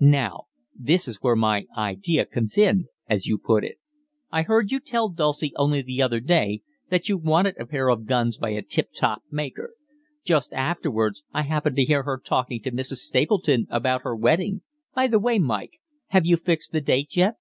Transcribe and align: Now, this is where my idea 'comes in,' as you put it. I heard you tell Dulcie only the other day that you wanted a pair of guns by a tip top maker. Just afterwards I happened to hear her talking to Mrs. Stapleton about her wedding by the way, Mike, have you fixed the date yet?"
Now, 0.00 0.48
this 0.78 1.08
is 1.08 1.22
where 1.22 1.34
my 1.34 1.64
idea 1.74 2.26
'comes 2.26 2.58
in,' 2.58 2.88
as 3.08 3.26
you 3.26 3.38
put 3.38 3.64
it. 3.64 3.78
I 4.30 4.42
heard 4.42 4.70
you 4.70 4.80
tell 4.80 5.08
Dulcie 5.08 5.54
only 5.56 5.80
the 5.80 6.02
other 6.02 6.20
day 6.20 6.60
that 6.90 7.08
you 7.08 7.16
wanted 7.16 7.56
a 7.58 7.64
pair 7.64 7.88
of 7.88 8.04
guns 8.04 8.36
by 8.36 8.50
a 8.50 8.60
tip 8.60 8.92
top 8.94 9.22
maker. 9.30 9.72
Just 10.22 10.52
afterwards 10.52 11.24
I 11.32 11.40
happened 11.40 11.76
to 11.76 11.86
hear 11.86 12.02
her 12.02 12.20
talking 12.22 12.60
to 12.64 12.70
Mrs. 12.70 12.96
Stapleton 12.96 13.66
about 13.70 14.02
her 14.02 14.14
wedding 14.14 14.60
by 14.94 15.06
the 15.06 15.18
way, 15.18 15.38
Mike, 15.38 15.80
have 16.08 16.26
you 16.26 16.36
fixed 16.36 16.72
the 16.72 16.82
date 16.82 17.16
yet?" 17.16 17.36